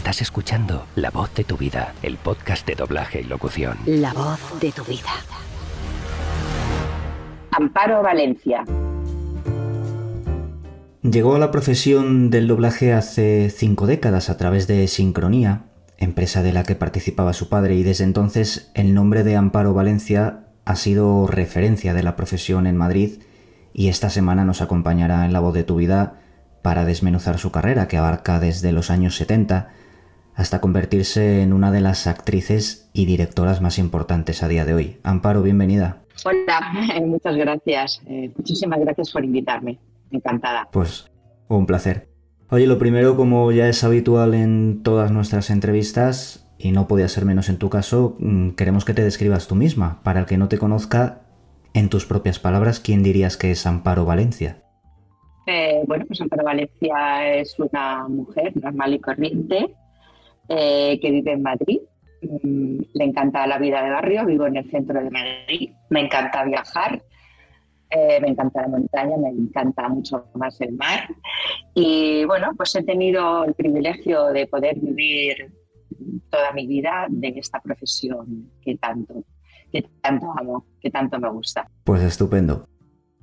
[0.00, 3.76] Estás escuchando La voz de tu vida, el podcast de doblaje y locución.
[3.84, 5.10] La voz de tu vida.
[7.50, 8.64] Amparo Valencia.
[11.02, 15.66] Llegó a la profesión del doblaje hace cinco décadas a través de Sincronía,
[15.98, 20.46] empresa de la que participaba su padre, y desde entonces el nombre de Amparo Valencia
[20.64, 23.20] ha sido referencia de la profesión en Madrid
[23.74, 26.14] y esta semana nos acompañará en La voz de tu vida
[26.62, 29.74] para desmenuzar su carrera, que abarca desde los años 70
[30.34, 34.98] hasta convertirse en una de las actrices y directoras más importantes a día de hoy.
[35.02, 36.02] Amparo, bienvenida.
[36.24, 38.02] Hola, muchas gracias.
[38.06, 39.78] Eh, muchísimas gracias por invitarme.
[40.10, 40.68] Encantada.
[40.72, 41.10] Pues
[41.48, 42.08] un placer.
[42.50, 47.24] Oye, lo primero, como ya es habitual en todas nuestras entrevistas, y no podía ser
[47.24, 50.00] menos en tu caso, mm, queremos que te describas tú misma.
[50.02, 51.22] Para el que no te conozca,
[51.72, 54.62] en tus propias palabras, ¿quién dirías que es Amparo Valencia?
[55.46, 59.74] Eh, bueno, pues Amparo Valencia es una mujer normal y corriente
[60.52, 61.80] eh, que vive en Madrid.
[62.22, 66.44] Mm, le encanta la vida de barrio, vivo en el centro de Madrid, me encanta
[66.44, 67.02] viajar,
[67.88, 71.08] eh, me encanta la montaña, me encanta mucho más el mar.
[71.72, 75.52] Y bueno, pues he tenido el privilegio de poder vivir
[76.28, 79.22] toda mi vida de esta profesión que tanto,
[79.72, 81.68] que tanto amo, que tanto me gusta.
[81.84, 82.66] Pues estupendo.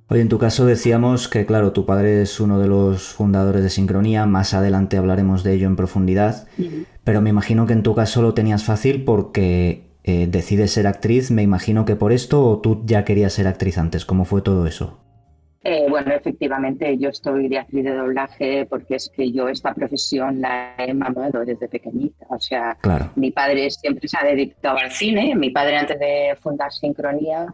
[0.09, 3.69] Hoy en tu caso decíamos que, claro, tu padre es uno de los fundadores de
[3.69, 6.47] Sincronía, más adelante hablaremos de ello en profundidad,
[7.03, 11.29] pero me imagino que en tu caso lo tenías fácil porque eh, decides ser actriz,
[11.29, 14.65] me imagino que por esto o tú ya querías ser actriz antes, ¿cómo fue todo
[14.65, 14.97] eso?
[15.69, 20.39] Eh, bueno, efectivamente, yo estoy de actriz de doblaje porque es que yo esta profesión
[20.39, 22.25] la he mamado desde pequeñita.
[22.29, 22.77] O sea,
[23.17, 25.35] mi padre siempre se ha dedicado al cine.
[25.35, 27.53] Mi padre, antes de fundar Sincronía,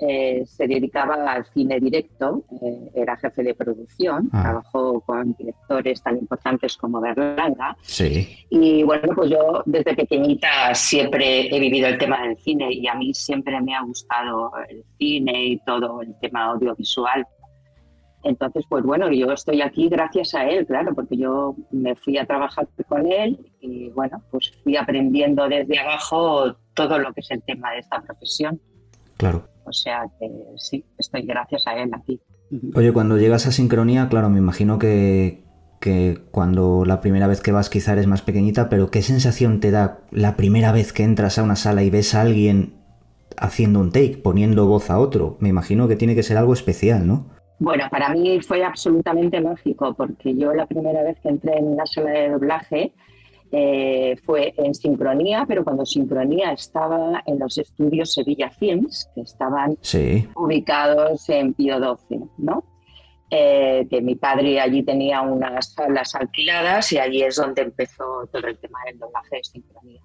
[0.00, 4.42] eh, se dedicaba al cine directo, eh, era jefe de producción, ah.
[4.42, 7.76] trabajó con directores tan importantes como Berlanga.
[7.82, 8.28] Sí.
[8.48, 12.94] Y bueno, pues yo desde pequeñita siempre he vivido el tema del cine y a
[12.94, 17.26] mí siempre me ha gustado el cine y todo el tema audiovisual.
[18.22, 22.26] Entonces, pues bueno, yo estoy aquí gracias a él, claro, porque yo me fui a
[22.26, 27.42] trabajar con él y bueno, pues fui aprendiendo desde abajo todo lo que es el
[27.42, 28.60] tema de esta profesión.
[29.16, 29.49] Claro.
[29.70, 32.20] O sea que sí, estoy gracias a él aquí.
[32.74, 35.44] Oye, cuando llegas a sincronía, claro, me imagino que,
[35.80, 39.70] que cuando la primera vez que vas quizá eres más pequeñita, pero ¿qué sensación te
[39.70, 42.74] da la primera vez que entras a una sala y ves a alguien
[43.36, 45.36] haciendo un take, poniendo voz a otro?
[45.38, 47.26] Me imagino que tiene que ser algo especial, ¿no?
[47.60, 51.86] Bueno, para mí fue absolutamente mágico, porque yo la primera vez que entré en una
[51.86, 52.92] sala de doblaje,
[53.52, 59.76] eh, fue en Sincronía, pero cuando Sincronía estaba en los estudios Sevilla Films, que estaban
[60.36, 62.64] ubicados en Pío XII, ¿no?
[63.32, 68.46] Eh, que mi padre allí tenía unas salas alquiladas y allí es donde empezó todo
[68.46, 70.00] el tema del doblaje de Sincronía.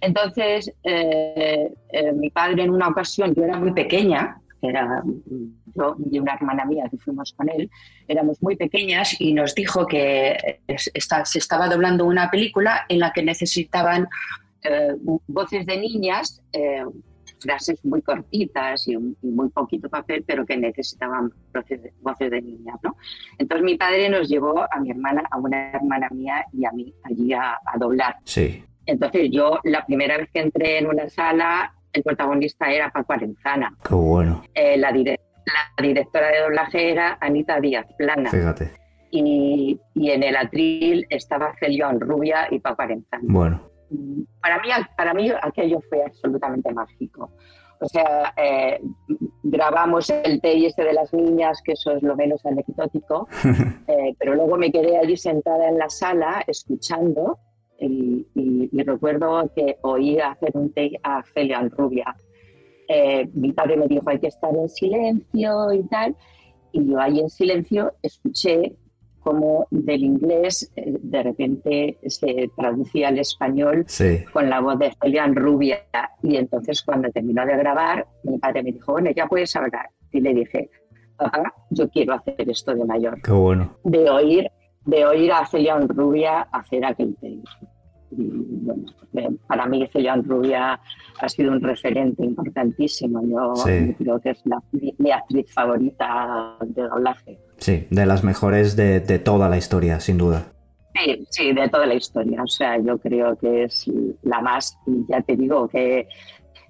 [0.00, 1.72] Entonces, eh,
[2.14, 5.02] mi padre en una ocasión, yo era muy pequeña, era
[5.76, 7.70] yo y una hermana mía que fuimos con él,
[8.08, 13.22] éramos muy pequeñas y nos dijo que se estaba doblando una película en la que
[13.22, 14.08] necesitaban
[14.62, 14.94] eh,
[15.26, 16.84] voces de niñas, eh,
[17.40, 21.32] frases muy cortitas y, muy poquito papel, pero que necesitaban
[22.00, 22.76] voces de, niñas.
[22.82, 22.96] ¿no?
[23.38, 26.92] Entonces mi padre nos llevó a mi hermana, a una hermana mía y a mí
[27.04, 28.16] allí a, doblar.
[28.24, 28.64] Sí.
[28.86, 33.74] Entonces yo la primera vez que entré en una sala el protagonista era Paco Arenzana.
[33.86, 34.42] Qué bueno.
[34.54, 34.92] Eh, la,
[35.80, 38.30] directora de doblaje era Anita Díaz Plana.
[38.30, 38.72] Fíjate.
[39.10, 43.22] Y, en el atril estaba Celión Rubia y Paco Arenzana.
[43.26, 43.70] Bueno.
[44.40, 47.30] Para mí, para mí aquello fue absolutamente mágico.
[47.80, 48.80] O sea, eh,
[49.42, 53.28] grabamos el ese de las niñas, que eso es lo menos anecdótico,
[53.86, 57.38] eh, pero luego me quedé allí sentada en la sala escuchando
[57.78, 58.26] y,
[58.84, 62.14] recuerdo que oí hacer un take a Celia Rubia.
[62.88, 66.16] Eh, mi padre me dijo hay que estar en silencio y tal,
[66.72, 68.76] y yo ahí en silencio escuché
[69.20, 73.84] cómo del inglés eh, de repente se traducía al español
[74.32, 75.80] con la voz de Celia Rubia.
[76.22, 79.90] Y entonces cuando terminó de grabar, mi padre me dijo, bueno, ya puedes hablar.
[80.12, 80.70] Y le dije,
[81.70, 83.20] yo quiero hacer esto de mayor.
[83.20, 83.76] Qué bueno.
[83.82, 84.48] De oír
[84.86, 87.16] de oír a Celia Rubia hacer aquel
[88.16, 89.30] tema.
[89.46, 90.80] para mí Celia Rubia
[91.20, 93.22] ha sido un referente importantísimo.
[93.26, 93.54] Yo
[93.98, 94.42] creo que es
[94.98, 97.38] mi, actriz favorita de doblaje.
[97.58, 100.46] Sí, de las mejores de, toda la historia, sin duda.
[100.94, 102.42] Sí, sí, de toda la historia.
[102.42, 103.90] O sea, yo creo que es
[104.22, 106.08] la más, y ya te digo que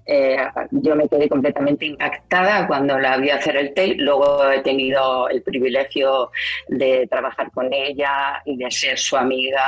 [0.09, 0.37] eh,
[0.71, 3.95] yo me quedé completamente impactada cuando la vi hacer el tape.
[3.97, 6.31] Luego he tenido el privilegio
[6.69, 9.61] de trabajar con ella y de ser su amiga.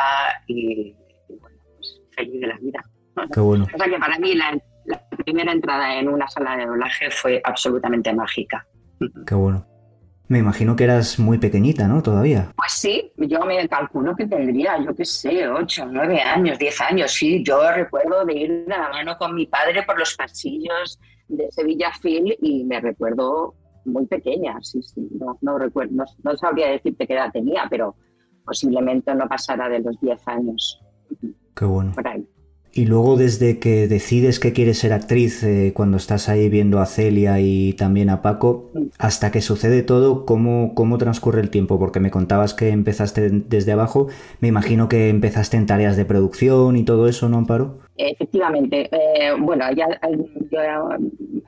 [0.47, 0.95] Y,
[2.19, 2.85] feliz de la vida.
[3.33, 3.65] Qué bueno.
[3.73, 7.41] O sea que para mí la, la primera entrada en una sala de doblaje fue
[7.43, 8.65] absolutamente mágica.
[9.25, 9.65] Qué bueno.
[10.27, 12.03] Me imagino que eras muy pequeñita, ¿no?
[12.03, 12.51] Todavía.
[12.55, 17.11] Pues sí, yo me calculo que tendría, yo qué sé, 8, 9 años, 10 años,
[17.11, 17.43] sí.
[17.43, 21.91] Yo recuerdo de ir de la mano con mi padre por los pasillos de Sevilla
[21.99, 23.55] Film y me recuerdo
[23.85, 25.07] muy pequeña, sí, sí.
[25.19, 27.95] No, no recuerdo, no, no sabría decirte qué edad tenía, pero
[28.45, 30.79] posiblemente no pasara de los 10 años.
[31.59, 31.91] Qué bueno.
[31.93, 32.25] Por ahí.
[32.71, 36.85] Y luego desde que decides que quieres ser actriz, eh, cuando estás ahí viendo a
[36.85, 41.79] Celia y también a Paco, hasta que sucede todo, ¿cómo, ¿cómo transcurre el tiempo?
[41.79, 44.07] Porque me contabas que empezaste desde abajo,
[44.39, 47.79] me imagino que empezaste en tareas de producción y todo eso, ¿no, Amparo?
[47.97, 49.87] Efectivamente, eh, bueno, ya,
[50.51, 50.89] yo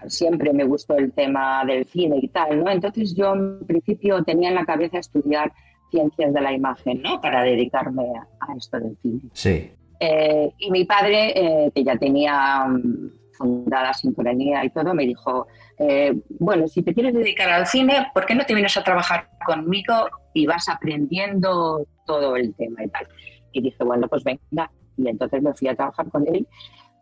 [0.07, 2.69] siempre me gustó el tema del cine y tal, ¿no?
[2.69, 5.54] Entonces yo en principio tenía en la cabeza estudiar
[5.92, 7.22] ciencias de la imagen, ¿no?
[7.22, 9.22] Para dedicarme a, a esto del cine.
[9.34, 9.72] Sí.
[10.03, 15.45] Eh, y mi padre, eh, que ya tenía um, fundada Sincronía y todo, me dijo,
[15.77, 19.30] eh, bueno, si te quieres dedicar al cine, ¿por qué no te vienes a trabajar
[19.45, 19.94] conmigo
[20.33, 23.07] y vas aprendiendo todo el tema y tal?
[23.51, 24.71] Y dije, bueno, pues venga.
[24.98, 26.47] Y entonces me fui a trabajar con él,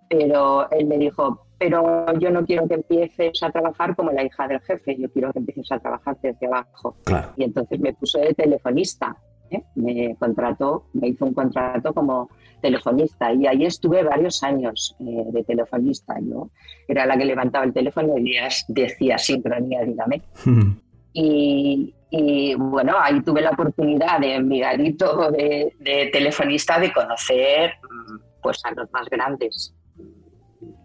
[0.09, 4.45] pero él me dijo, pero yo no quiero que empieces a trabajar como la hija
[4.45, 6.97] del jefe, yo quiero que empieces a trabajar desde abajo.
[7.05, 7.31] Claro.
[7.37, 9.15] Y entonces me puso de telefonista.
[9.51, 9.63] ¿Eh?
[9.75, 12.29] Me contrató, me hizo un contrato como
[12.61, 16.15] telefonista y ahí estuve varios años eh, de telefonista.
[16.21, 16.49] Yo
[16.87, 18.35] era la que levantaba el teléfono y
[18.67, 20.21] decía sincronía, dígame.
[21.13, 26.93] Y, y, bueno, ahí tuve la oportunidad de, en mi garito de, de, telefonista de
[26.93, 27.73] conocer
[28.41, 29.73] pues, a los más grandes,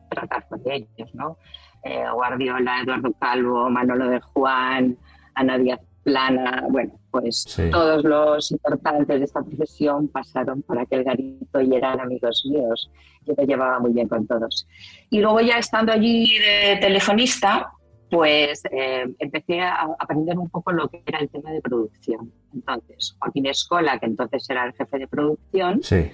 [0.09, 1.37] tratar con ellos, ¿no?
[1.85, 4.97] Eh, Guardiola, Eduardo Calvo, Manolo de Juan,
[5.35, 7.71] Ana Díaz Plana, bueno, pues sí.
[7.71, 12.91] todos los importantes de esta profesión pasaron por aquel garito y eran amigos míos.
[13.25, 14.69] Yo me llevaba muy bien con todos.
[15.11, 17.73] Y luego ya estando allí de telefonista,
[18.11, 22.31] pues eh, empecé a aprender un poco lo que era el tema de producción.
[22.53, 26.11] Entonces, Joaquín Escola, que entonces era el jefe de producción, sí.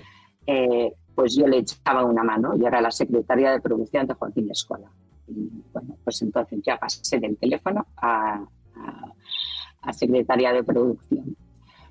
[0.47, 2.57] eh, pues yo le echaba una mano.
[2.57, 4.89] Yo era la secretaria de producción de Joaquín Escola.
[5.27, 8.47] Y bueno, pues entonces ya pasé del teléfono a, a
[9.83, 11.37] a secretaria de producción.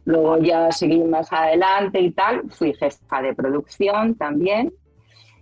[0.06, 4.74] Luego ya seguí más adelante y tal, fui jefa de producción también.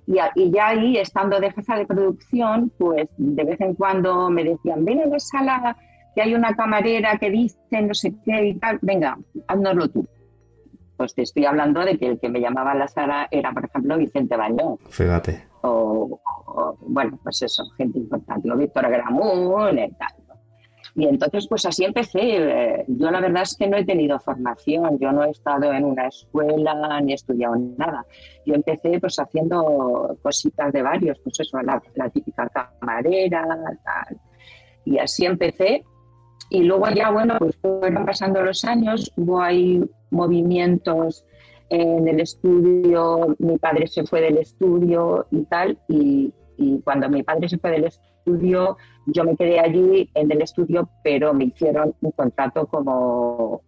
[0.06, 4.30] Y, a, y, ya ahí, estando de jefa de producción, pues de vez en cuando
[4.30, 5.78] me decían, ven a la sala
[6.16, 9.18] que hay una camarera que dice no sé qué y tal, venga,
[9.48, 10.08] haznoslo tú.
[10.96, 13.66] Pues te estoy hablando de que el que me llamaba a la sala era, por
[13.66, 14.78] ejemplo, Vicente Bañón.
[14.90, 15.46] Fíjate.
[15.62, 20.27] O, o, bueno, pues eso, gente importante, Víctor Gramún y tal.
[20.98, 22.84] Y entonces, pues así empecé.
[22.88, 26.08] Yo la verdad es que no he tenido formación, yo no he estado en una
[26.08, 28.04] escuela ni he estudiado nada.
[28.48, 33.46] Yo empecé pues haciendo cositas de varios, pues eso, la, la típica camarera,
[33.84, 34.18] tal.
[34.86, 35.86] Y así empecé.
[36.50, 41.26] Y luego ya, bueno, pues fueron pasando los años, hubo ahí movimientos
[41.70, 47.24] en el estudio, mi padre se fue del estudio y tal, y, y cuando mi
[47.24, 51.96] padre se fue del estudio, yo me quedé allí en el estudio, pero me hicieron
[52.02, 53.62] un contrato como,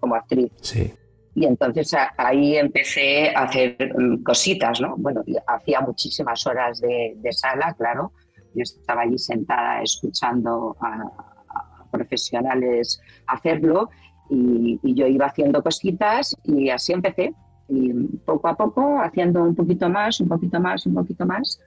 [0.00, 0.52] como actriz.
[0.60, 0.92] Sí.
[1.34, 3.76] Y entonces ahí empecé a hacer
[4.24, 4.96] cositas, ¿no?
[4.96, 8.12] Bueno, hacía muchísimas horas de, de sala, claro.
[8.54, 11.02] Yo estaba allí sentada escuchando a,
[11.50, 13.90] a profesionales hacerlo
[14.30, 17.34] y, y, yo iba haciendo cositas y así empecé.
[17.68, 17.92] Y
[18.24, 21.60] poco a poco, haciendo un poquito más, un poquito más, un poquito más,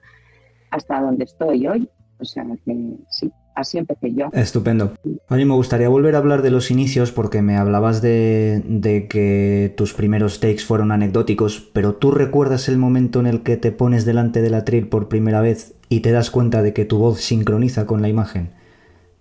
[0.70, 1.88] hasta donde estoy hoy.
[2.20, 4.28] O sea que sí, así empecé yo.
[4.32, 4.92] Estupendo.
[5.30, 9.72] Oye, me gustaría volver a hablar de los inicios porque me hablabas de, de, que
[9.76, 14.04] tus primeros takes fueron anecdóticos, pero ¿tú recuerdas el momento en el que te pones
[14.04, 17.86] delante del atril por primera vez y te das cuenta de que tu voz sincroniza
[17.86, 18.50] con la imagen?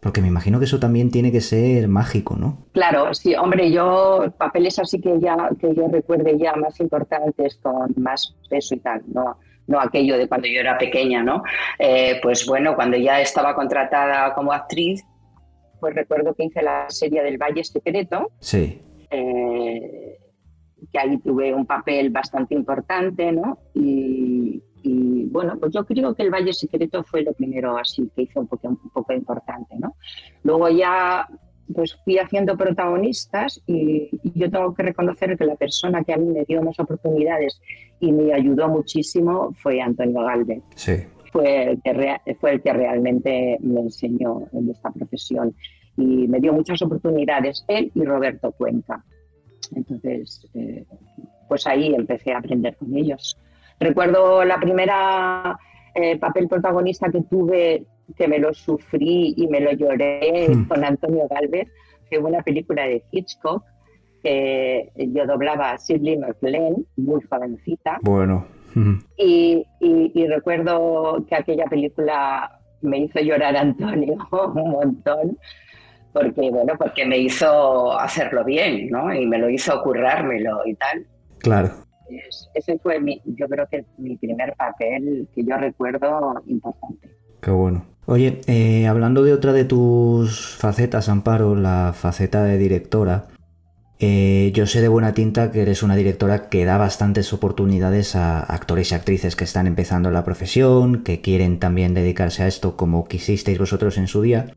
[0.01, 2.57] Porque me imagino que eso también tiene que ser mágico, ¿no?
[2.71, 7.93] Claro, sí, hombre, yo papeles así que ya que yo recuerde ya más importantes con
[7.97, 9.37] más peso y tal, no
[9.69, 11.43] no aquello de cuando yo era pequeña, ¿no?
[11.77, 15.05] Eh, pues bueno, cuando ya estaba contratada como actriz,
[15.79, 18.31] pues recuerdo que hice la serie del Valle Secreto.
[18.39, 18.81] Sí.
[19.11, 20.17] Eh,
[20.91, 23.59] que ahí tuve un papel bastante importante, ¿no?
[23.75, 28.23] Y, y, bueno, pues yo creo que el Valle Secreto fue lo primero así que
[28.23, 29.95] hice un poco, un poco importante, ¿no?
[30.41, 31.27] Luego ya
[31.73, 36.17] pues fui haciendo protagonistas y, y, yo tengo que reconocer que la persona que a
[36.17, 37.61] mí me dio más oportunidades
[37.99, 40.63] y me ayudó muchísimo fue Antonio Galvez.
[40.75, 40.93] Sí.
[41.31, 45.53] Fue el, que fue el que realmente me enseñó en esta profesión
[45.95, 49.03] y me dio muchas oportunidades, él y Roberto Cuenca.
[49.75, 50.85] Entonces, eh,
[51.47, 53.37] pues ahí empecé a aprender con ellos.
[53.79, 55.57] Recuerdo la primera
[55.93, 57.85] eh, papel protagonista que tuve,
[58.17, 60.67] que me lo sufrí y me lo lloré hmm.
[60.67, 61.69] con Antonio Galvez,
[62.09, 63.63] fue una película de Hitchcock
[64.23, 67.99] que yo doblaba a Sidley McLean, muy jovencita.
[68.01, 68.45] Bueno.
[69.17, 75.37] Y, y, recuerdo que aquella película me hizo llorar Antonio un montón,
[76.13, 79.13] porque bueno, porque me hizo hacerlo bien, ¿no?
[79.13, 81.05] Y me lo hizo currármelo y tal.
[81.39, 81.69] Claro.
[82.53, 87.09] ese fue mi, yo creo que mi primer papel que yo recuerdo importante.
[87.41, 87.83] Qué bueno.
[88.11, 93.27] Oye, eh, hablando de otra de tus facetas, Amparo, la faceta de directora,
[93.99, 98.39] eh, yo sé de buena tinta que eres una directora que da bastantes oportunidades a
[98.39, 103.07] actores y actrices que están empezando la profesión, que quieren también dedicarse a esto como
[103.07, 104.55] quisisteis vosotros en su día.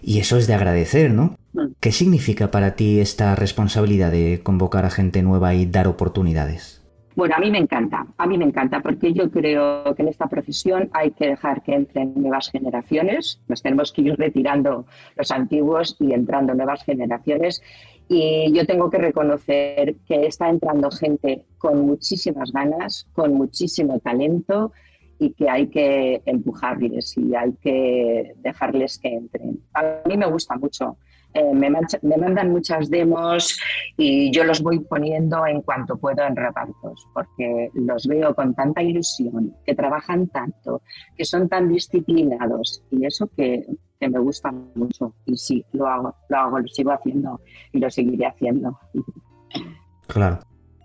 [0.00, 1.36] Y eso es de agradecer, ¿no?
[1.54, 1.72] Mm.
[1.80, 6.75] ¿Qué significa para ti esta responsabilidad de convocar a gente nueva y dar oportunidades?
[7.16, 10.26] Bueno, a mí me encanta, a mí me encanta, porque yo creo que en esta
[10.26, 14.84] profesión hay que dejar que entren nuevas generaciones, nos tenemos que ir retirando
[15.16, 17.62] los antiguos y entrando nuevas generaciones.
[18.06, 24.72] Y yo tengo que reconocer que está entrando gente con muchísimas ganas, con muchísimo talento
[25.18, 29.60] y que hay que empujarles y hay que dejarles que entren.
[29.72, 30.98] A mí me gusta mucho.
[31.36, 33.60] Eh, me, me, mandan muchas demos
[33.98, 38.82] y yo los voy poniendo en cuanto puedo en repartos, porque los veo con tanta
[38.82, 40.80] ilusión, que trabajan tanto,
[41.14, 43.66] que son tan disciplinados y eso que,
[44.00, 45.14] que me gusta mucho.
[45.26, 47.38] Y sí, lo hago, lo hago, lo sigo haciendo
[47.70, 48.78] y lo seguiré haciendo.
[50.06, 50.38] Claro.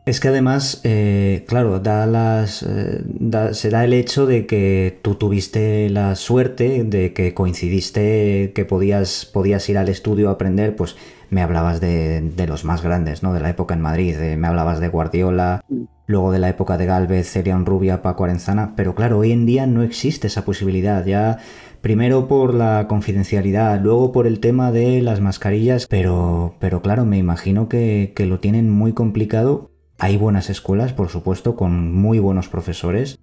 [0.03, 3.03] Es que además, eh, claro, da las, eh,
[3.53, 9.25] se da el hecho de que tú tuviste la suerte de que coincidiste, que podías,
[9.31, 10.95] podías ir al estudio a aprender, pues
[11.29, 13.31] me hablabas de, los más grandes, ¿no?
[13.31, 15.63] De la época en Madrid, me hablabas de Guardiola,
[16.07, 19.67] luego de la época de Galvez, Cerian Rubia, Paco Arenzana, pero claro, hoy en día
[19.67, 21.37] no existe esa posibilidad, ya
[21.81, 27.19] primero por la confidencialidad, luego por el tema de las mascarillas, pero, pero claro, me
[27.19, 29.70] imagino que, que lo tienen muy complicado
[30.01, 33.19] hay buenas escuelas, por supuesto, con muy buenos profesores,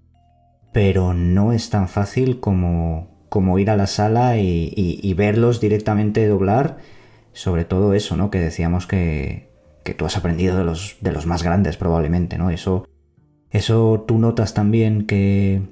[0.73, 6.77] pero no es tan fácil como, como ir a la sala y, verlos directamente doblar,
[7.33, 8.31] sobre todo eso, ¿no?
[8.31, 9.51] Que decíamos que,
[9.83, 12.49] que tú has aprendido de los, de los más grandes probablemente, ¿no?
[12.49, 12.87] Eso,
[13.51, 15.63] eso tú notas también que,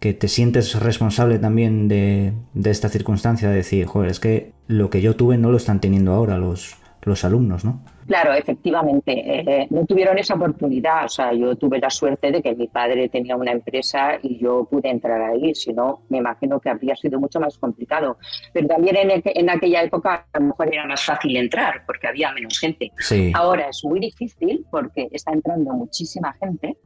[0.00, 4.88] que te sientes responsable también de, de, esta circunstancia, de decir, joder, es que lo
[4.88, 7.82] que yo tuve no lo están teniendo ahora los, los alumnos, ¿no?
[8.06, 11.06] Claro, efectivamente, eh, no tuvieron esa oportunidad.
[11.06, 14.66] O sea, yo tuve la suerte de que mi padre tenía una empresa y yo
[14.70, 15.54] pude entrar ahí.
[15.54, 18.18] Si no, me imagino que habría sido mucho más complicado.
[18.52, 22.32] Pero también en, en aquella época a lo mejor era más fácil entrar porque había
[22.32, 22.92] menos gente.
[23.34, 26.76] Ahora es muy difícil porque está entrando muchísima gente.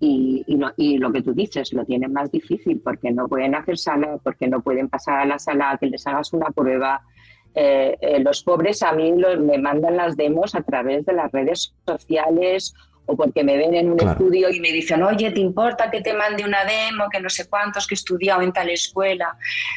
[0.00, 3.54] Y, y, lo, y, lo, que tú dices, lo tienen más difícil porque no pueden
[3.54, 7.02] hacer sala, porque no pueden pasar a la sala que les hagas una prueba,
[7.54, 11.74] eh, eh, los pobres a mí me mandan las demos a través de las redes
[11.86, 12.74] sociales
[13.06, 16.14] o porque me ven en un estudio y me dicen, oye, ¿te importa que te
[16.14, 19.36] mande una demo, que no sé cuántos, que he estudiado en tal escuela?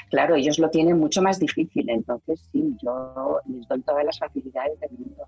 [0.09, 4.79] Claro, ellos lo tienen mucho más difícil, entonces sí, yo les doy todas las facilidades
[4.79, 5.27] del mundo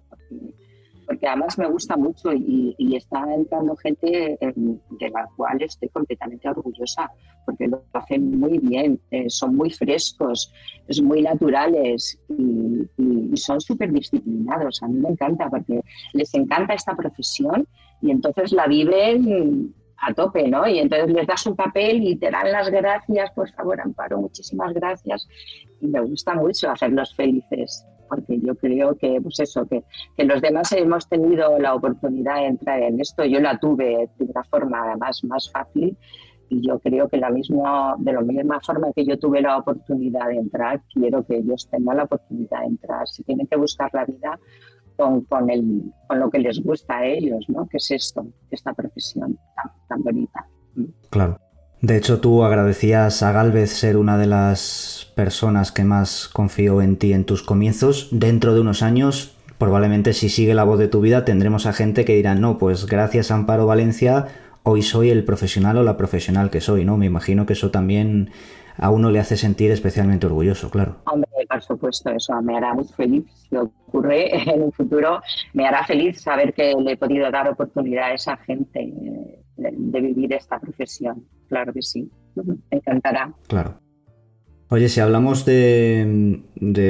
[1.08, 7.10] porque además me gusta mucho y, está entrando gente de la cual estoy completamente orgullosa,
[7.46, 10.52] porque lo hacen muy bien, eh, son muy frescos,
[10.90, 14.84] son muy naturales y, son súper disciplinados.
[14.84, 15.82] A mí me encanta porque
[16.14, 17.68] les encanta esta profesión
[18.02, 20.68] y entonces la viven a tope, ¿no?
[20.68, 24.74] Y entonces les das un papel y te dan las gracias, por favor, Amparo, muchísimas
[24.74, 25.28] gracias.
[25.80, 29.84] Y me gusta mucho hacerlos felices porque yo creo que, pues eso, que,
[30.16, 33.26] que, los demás hemos tenido la oportunidad de entrar en esto.
[33.26, 35.98] Yo la tuve de una forma más, más fácil
[36.50, 40.28] y yo creo que la misma, de la misma forma que yo tuve la oportunidad
[40.28, 43.08] de entrar, quiero que ellos tengan la oportunidad de entrar.
[43.08, 44.40] Si tienen que buscar la vida
[44.96, 47.68] con, con, el, con lo que les gusta a ellos, ¿no?
[47.68, 50.48] Que es esto, esta profesión tan, tan bonita.
[51.10, 51.38] Claro.
[51.82, 56.98] De hecho, tú agradecías a Galvez ser una de las personas que más confió en
[56.98, 58.10] ti en tus comienzos.
[58.12, 62.04] Dentro de unos años, probablemente si sigue la voz de tu vida, tendremos a gente
[62.04, 64.28] que dirá, no, pues gracias a Amparo Valencia,
[64.64, 66.98] hoy soy el profesional o la profesional que soy, ¿no?
[66.98, 68.32] Me imagino que eso también
[68.78, 70.96] a uno le hace sentir especialmente orgulloso, claro.
[71.06, 73.26] Hombre, por supuesto, eso me hará muy feliz.
[73.50, 75.22] Si ocurre en un futuro,
[75.54, 80.34] me hará feliz saber que le he podido dar oportunidad a esa gente de, vivir
[80.34, 81.26] esta profesión.
[81.48, 83.34] Claro que sí, me encantará.
[83.48, 83.80] Claro.
[84.70, 86.42] Oye, si hablamos de,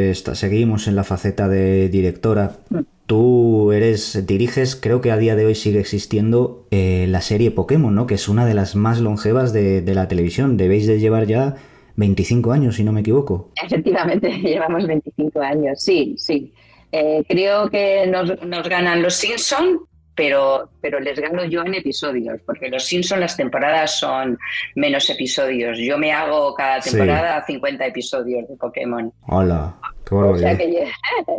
[0.10, 2.80] esta, seguimos en la faceta de directora, mm.
[3.06, 7.94] tú eres, diriges, creo que a día de hoy sigue existiendo eh, la serie Pokémon,
[7.94, 8.08] ¿no?
[8.08, 10.58] Que es una de las más longevas de, la televisión.
[10.58, 11.56] Debéis de llevar ya
[11.98, 13.52] 25 años, si no me equivoco.
[13.64, 16.54] Efectivamente, llevamos 25 años, sí, sí.
[16.92, 19.82] Eh, creo que nos, ganan los Simpson,
[20.18, 24.38] pero, pero les gano yo en episodios, porque los Simpson las temporadas son
[24.76, 25.78] menos episodios.
[25.78, 29.14] Yo me hago cada temporada 50 episodios de Pokémon.
[29.28, 30.92] Hola, qué O sea que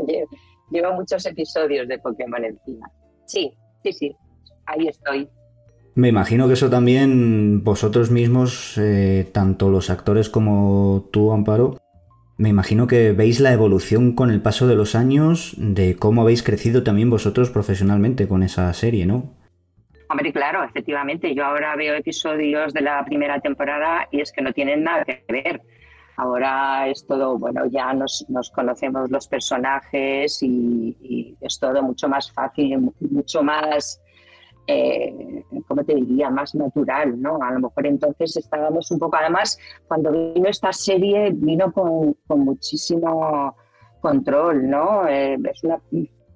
[0.71, 2.89] llevo muchos episodios de Pokémon encima.
[3.27, 4.17] Sí, sí, sí,
[4.65, 5.29] ahí estoy.
[5.97, 11.77] Me imagino que eso también vosotros mismos, eh, tanto los actores como tú, Amparo,
[12.39, 16.45] me imagino que veis la evolución con el paso de los años de cómo habéis
[16.45, 19.35] crecido también vosotros profesionalmente con esa serie, ¿no?
[20.09, 21.35] Hombre, claro, efectivamente.
[21.35, 25.25] Yo ahora veo episodios de la primera temporada y es que no tienen nada que
[25.29, 25.61] ver.
[26.17, 32.31] Ahora es todo, bueno, ya nos, conocemos los personajes y, y, es todo mucho más
[32.31, 34.01] fácil, mucho más
[34.69, 37.43] eh, ¿cómo te diría?, más natural, ¿no?
[37.43, 39.59] A lo mejor entonces estábamos un poco, además,
[39.89, 43.57] cuando vino esta serie, vino con, muchísimo
[44.01, 45.09] control, ¿no?
[45.09, 45.81] Eh, es una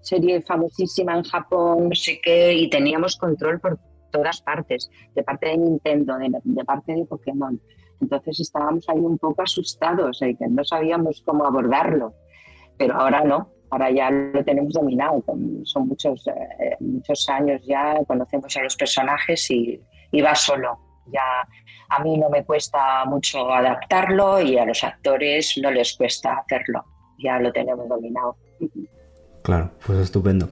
[0.01, 3.79] serie famosísima en Japón, no sé qué, y teníamos control por
[4.11, 7.61] todas partes, de parte de Nintendo, de, parte de Pokémon.
[8.01, 12.15] Entonces estábamos ahí un poco asustados, eh, que no sabíamos cómo abordarlo,
[12.79, 15.25] pero ahora no, ahora ya lo tenemos dominado,
[15.65, 19.81] son muchos, eh, muchos años ya, conocemos a los personajes y,
[20.23, 20.79] va solo.
[21.07, 21.23] Ya
[21.89, 26.85] a mí no me cuesta mucho adaptarlo y a los actores no les cuesta hacerlo,
[27.19, 28.37] ya lo tenemos dominado.
[29.43, 30.51] Claro, pues estupendo.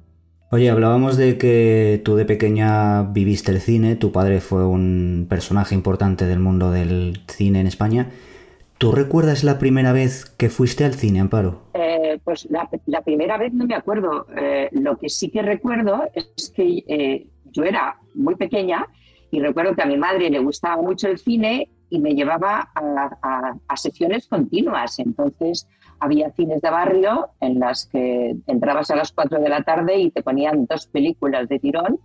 [0.50, 5.74] Oye, hablábamos de que tú de pequeña viviste el cine, tu padre fue un personaje
[5.74, 8.10] importante del mundo del cine en España.
[8.78, 11.60] ¿Tú recuerdas la primera vez que fuiste al cine, Amparo?
[11.74, 14.26] Eh, pues la, primera vez no me acuerdo.
[14.36, 18.86] Eh, lo que sí que recuerdo es que eh, yo era muy pequeña
[19.30, 23.56] y recuerdo que a mi madre le gustaba mucho el cine y me llevaba a,
[23.68, 24.98] a, sesiones continuas.
[24.98, 25.68] Entonces
[25.98, 30.10] había cines de barrio en las que entrabas a las 4 de la tarde y
[30.10, 31.98] te ponían dos películas de tirón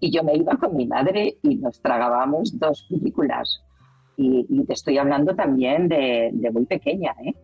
[0.00, 3.64] y yo me iba con mi madre y nos tragábamos dos películas
[4.16, 7.14] y, te estoy hablando también de, muy pequeña.
[7.24, 7.34] ¿eh?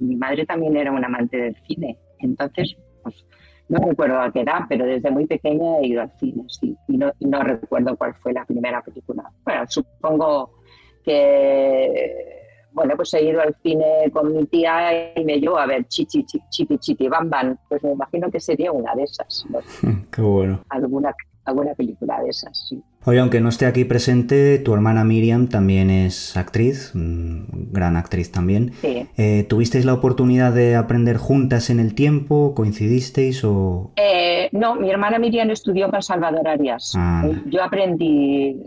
[0.00, 1.98] Mi madre también era un amante del cine.
[2.18, 3.24] Entonces, pues,
[3.68, 6.76] no recuerdo a qué edad, pero desde muy pequeña he ido al cine, sí.
[6.88, 9.30] Y no, no recuerdo cuál fue la primera película.
[9.44, 10.54] Bueno, supongo
[11.04, 12.40] que
[12.72, 16.24] bueno, pues he ido al cine con mi tía y me llevó a ver Chichi,
[16.24, 17.56] Chipi, Chipi, Bam Bam.
[17.68, 19.44] Pues me imagino que sería una de esas.
[20.12, 20.60] Qué bueno.
[20.68, 22.82] Alguna, alguna película de esas, sí.
[23.06, 28.72] Oye, aunque no esté aquí presente, tu hermana Miriam también es actriz, gran actriz también.
[28.82, 29.06] Sí.
[29.16, 32.54] Eh, ¿Tuvisteis la oportunidad de aprender juntas en el tiempo?
[32.54, 33.92] ¿Coincidisteis o...?
[33.96, 36.92] Eh, no, mi hermana Miriam estudió con Salvador Arias.
[36.94, 37.24] Ah.
[37.26, 38.60] Eh, yo aprendí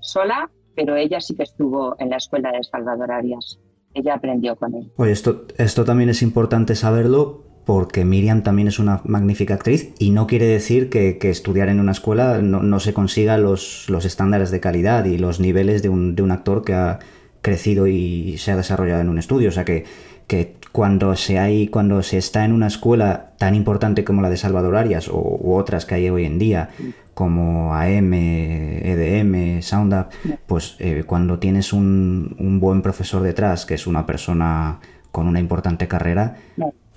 [0.00, 3.58] sola, pero ella sí que estuvo en la escuela de Salvador Arias.
[3.92, 4.92] Ella aprendió con él.
[4.98, 10.10] Oye, esto, esto también es importante saberlo porque Miriam también es una magnífica actriz y
[10.10, 15.04] no quiere decir que, estudiar en una escuela no, se consiga los, estándares de calidad
[15.04, 16.98] y los niveles de un, actor que ha
[17.42, 19.50] crecido y se ha desarrollado en un estudio.
[19.50, 19.84] O sea que,
[20.26, 24.36] que cuando, se hay, cuando se está en una escuela tan importante como la de
[24.36, 26.70] Salvador Arias o, u otras que hay hoy en día,
[27.14, 30.06] como AM, EDM, SoundUp,
[30.46, 34.78] pues eh, cuando tienes un, un buen profesor detrás, que es una persona
[35.10, 36.36] con una importante carrera,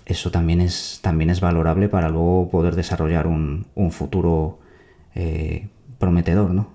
[0.05, 4.59] eso también es, también es valorable para luego poder desarrollar un, futuro
[5.15, 5.67] eh,
[5.99, 6.67] prometedor, ¿no?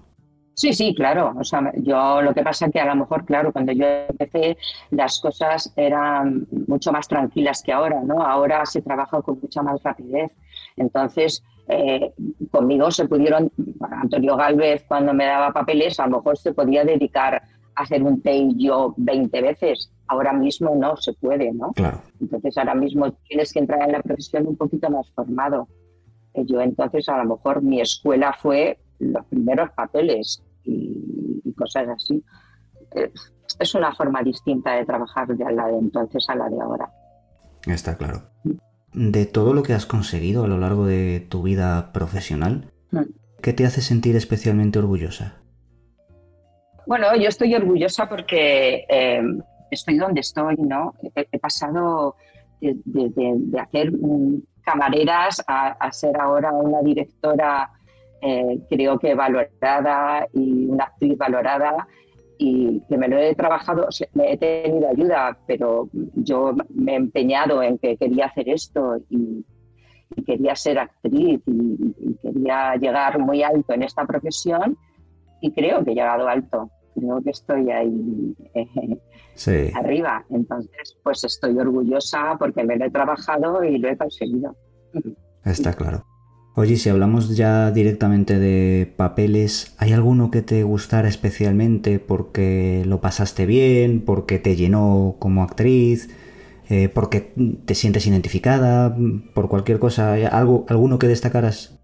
[0.55, 1.35] Sí, sí, claro.
[1.39, 4.57] O sea, yo lo que pasa es que a lo mejor, claro, cuando yo empecé
[4.91, 8.23] las cosas eran mucho más tranquilas que ahora, ¿no?
[8.23, 10.33] Ahora se trabaja con mucha más rapidez.
[10.77, 12.13] Entonces, eh,
[12.51, 17.37] conmigo se pudieron, Antonio Galvez cuando me daba papeles, a lo mejor se podía dedicar
[17.37, 21.73] a hacer un take yo 20 veces ahora mismo no se puede, ¿no?
[21.73, 22.01] Claro.
[22.21, 25.69] Entonces ahora mismo tienes que entrar en la profesión un poquito más formado.
[26.35, 32.23] Eh, yo entonces a lo mejor mi escuela fue los primeros papeles y, cosas así.
[32.95, 33.13] Eh,
[33.59, 36.91] es una forma distinta de trabajar de la de entonces a la de ahora.
[37.67, 38.23] Está claro.
[38.93, 43.03] De todo lo que has conseguido a lo largo de tu vida profesional, mm.
[43.43, 45.43] ¿qué te hace sentir especialmente orgullosa?
[46.87, 49.21] Bueno, yo estoy orgullosa porque eh,
[49.71, 50.95] estoy donde estoy, ¿no?
[51.15, 52.17] He, pasado
[52.61, 53.93] de, hacer
[54.63, 57.71] camareras a, ser ahora una directora,
[58.21, 61.87] eh, creo que valorada y una actriz valorada
[62.39, 67.63] y que me lo he trabajado, me he tenido ayuda, pero yo me he empeñado
[67.63, 69.45] en que quería hacer esto y
[70.25, 74.77] quería ser actriz y, quería llegar muy alto en esta profesión
[75.41, 81.59] y creo que he llegado alto, creo que estoy ahí eh, arriba, entonces pues estoy
[81.59, 84.57] orgullosa porque me lo he trabajado y lo he conseguido.
[85.45, 86.05] Está claro.
[86.55, 93.01] Oye, si hablamos ya directamente de papeles, ¿hay alguno que te gustara especialmente porque lo
[93.01, 96.11] pasaste bien, porque te llenó como actriz,
[96.69, 97.33] eh, porque
[97.65, 98.97] te sientes identificada,
[99.35, 100.15] por cualquier cosa?
[100.15, 101.78] ¿Algo, ¿Alguno que destacaras?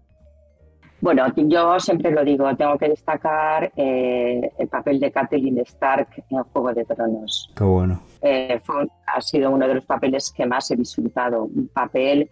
[1.05, 6.41] Bueno, yo siempre lo digo, tengo que destacar eh, el papel de Kathleen Stark en
[6.45, 7.53] Juego de Tronos.
[7.55, 8.01] Qué bueno.
[8.23, 8.59] Eh,
[9.05, 11.43] ha sido uno de los papeles que más he disfrutado.
[11.43, 12.27] Un papel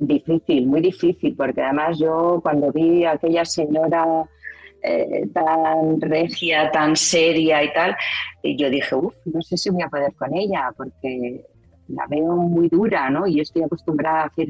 [0.00, 4.04] difícil, muy difícil, porque además yo cuando vi a aquella señora
[4.82, 7.94] eh, tan regia, tan seria y tal,
[8.42, 11.46] yo dije, uff, no sé si voy a poder con ella, porque
[11.86, 13.28] la veo muy dura, ¿no?
[13.28, 14.48] Y estoy acostumbrada a hacer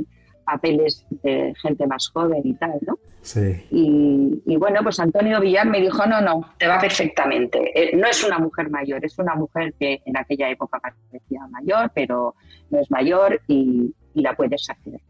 [0.51, 2.99] papeles de gente más joven y tal, ¿no?
[3.21, 3.67] Sí.
[3.71, 7.93] Y, bueno, pues Antonio Villar me dijo, no, no, te va perfectamente.
[7.95, 12.35] No es una mujer mayor, es una mujer que en aquella época parecía mayor, pero
[12.71, 15.01] no es mayor y, y la puedes hacer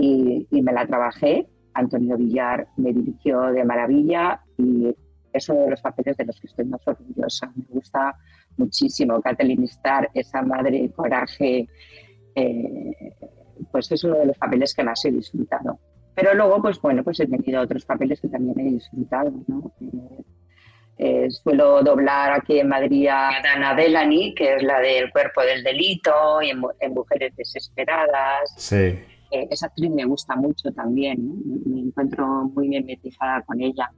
[0.00, 1.46] y, me la trabajé.
[1.74, 4.94] Antonio Villar me dirigió de maravilla y
[5.32, 7.52] es uno de los papeles de los que estoy más orgullosa.
[7.54, 8.16] Me gusta
[8.56, 9.20] muchísimo.
[9.20, 11.68] Kathleen Starr, esa madre coraje,
[12.34, 12.92] eh,
[13.70, 15.78] pues es uno de los papeles que más he disfrutado.
[16.14, 19.72] Pero luego, pues bueno, pues he tenido otros papeles que también he disfrutado, ¿no?
[19.80, 20.24] Eh,
[21.00, 25.62] eh, suelo doblar aquí en Madrid a Dana Delany, que es la del cuerpo del
[25.62, 28.52] delito, y en, en Mujeres Desesperadas.
[28.56, 28.98] Sí.
[29.30, 31.18] Eh, esa actriz me gusta mucho también,
[31.66, 33.88] me encuentro muy bien metizada con ella.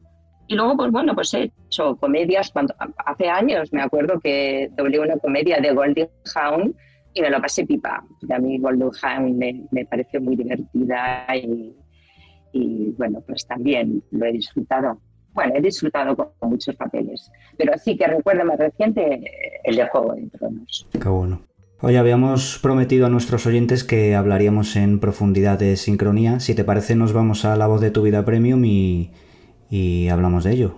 [0.47, 2.51] Y luego, pues bueno, pues he hecho comedias.
[2.51, 2.75] Cuando,
[3.07, 6.75] hace años me acuerdo que doblé una comedia de Golden Hound
[7.15, 8.05] y me lo pasé pipa.
[8.33, 11.75] A mí Golden Hound me, me pareció muy divertida y,
[12.53, 15.01] y, bueno, pues también lo he disfrutado.
[15.33, 19.23] Bueno, he disfrutado con muchos papeles, pero sí que recuerdo más reciente
[19.65, 20.89] el de Juego de Tronos.
[20.93, 21.43] Qué bueno.
[21.83, 26.39] Hoy habíamos prometido a nuestros oyentes que hablaríamos en profundidad de sincronía.
[26.39, 30.53] Si te parece, nos vamos a la voz de tu vida premium y, hablamos de
[30.53, 30.75] ello.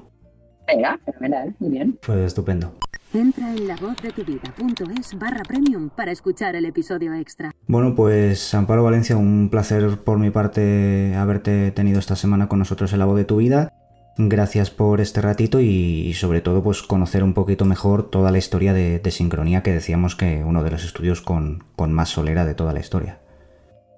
[0.69, 1.99] Venga, fenomenal, muy bien.
[2.07, 2.75] Pues estupendo.
[3.15, 7.53] Entra en la voz de tu vida.es barra premium para escuchar el episodio extra.
[7.67, 12.91] Bueno, pues Amparo Valencia, un placer por mi parte haberte tenido esta semana con nosotros
[12.95, 13.71] en la voz de tu vida.
[14.17, 18.73] Gracias por este ratito y, sobre todo pues conocer un poquito mejor toda la historia
[18.73, 22.81] de, sincronía que decíamos que uno de los estudios con, más solera de toda la
[22.81, 23.21] historia.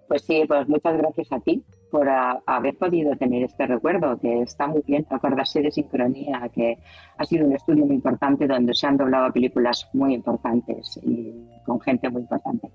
[0.09, 1.63] Pues sí, pues muchas gracias a ti
[1.95, 6.77] por haber podido tener este recuerdo, que está muy bien acordarse de Sincronía, que
[7.17, 11.33] ha sido un estudio muy importante donde se han doblado películas muy importantes y
[11.65, 12.69] con gente muy importante.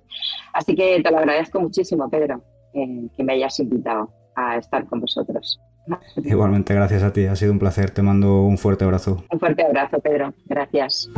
[0.53, 2.41] Así que te lo agradezco muchísimo, Pedro,
[2.73, 5.59] eh, que me hayas invitado a estar con vosotros.
[6.23, 9.21] Igualmente, gracias a ti, ha sido un placer, te mando un fuerte abrazo.
[9.29, 11.09] Un fuerte abrazo, Pedro, gracias.